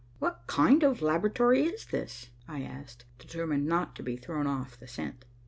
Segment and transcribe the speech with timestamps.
[0.17, 4.87] "What kind of laboratory is this?" I asked, determined not to be thrown off the
[4.87, 5.25] scent.